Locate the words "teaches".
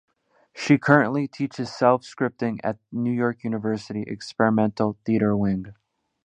1.27-1.71